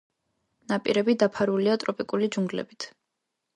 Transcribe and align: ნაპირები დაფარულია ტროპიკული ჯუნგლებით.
ნაპირები 0.71 1.15
დაფარულია 1.25 1.77
ტროპიკული 1.85 2.33
ჯუნგლებით. 2.37 2.89